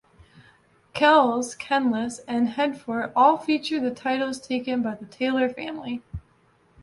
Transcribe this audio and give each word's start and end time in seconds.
Kells, 0.95 1.55
Kenlis 1.55 2.21
and 2.27 2.47
Headfort 2.47 3.11
all 3.15 3.37
feature 3.37 3.77
in 3.77 3.83
the 3.83 3.93
titles 3.93 4.39
taken 4.41 4.81
by 4.81 4.95
the 4.95 5.05
Taylor 5.05 5.47
family. 5.47 6.01